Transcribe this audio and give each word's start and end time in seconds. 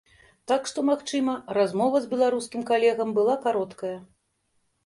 Так 0.51 0.63
што, 0.71 0.83
магчыма, 0.89 1.35
размова 1.57 2.01
з 2.05 2.11
беларускім 2.13 2.65
калегам 2.73 3.15
была 3.21 3.37
кароткая. 3.45 3.97